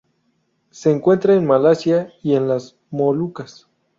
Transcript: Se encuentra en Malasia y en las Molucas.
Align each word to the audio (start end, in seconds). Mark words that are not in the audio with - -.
Se 0.71 0.89
encuentra 0.89 1.35
en 1.35 1.45
Malasia 1.45 2.11
y 2.23 2.33
en 2.33 2.47
las 2.47 2.75
Molucas. 2.89 3.67